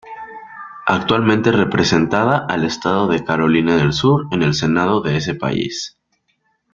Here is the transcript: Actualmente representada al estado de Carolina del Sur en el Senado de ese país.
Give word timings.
Actualmente 0.87 1.51
representada 1.51 2.43
al 2.49 2.63
estado 2.63 3.05
de 3.07 3.23
Carolina 3.23 3.75
del 3.77 3.93
Sur 3.93 4.25
en 4.31 4.41
el 4.41 4.55
Senado 4.55 5.01
de 5.01 5.17
ese 5.17 5.35
país. 5.35 5.95